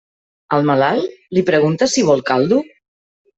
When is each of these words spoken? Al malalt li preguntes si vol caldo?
Al 0.55 0.63
malalt 0.69 1.19
li 1.39 1.43
preguntes 1.51 1.93
si 1.99 2.05
vol 2.09 2.25
caldo? 2.31 2.59